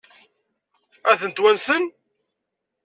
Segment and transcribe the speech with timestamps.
[1.11, 1.83] Ad ten-wansen?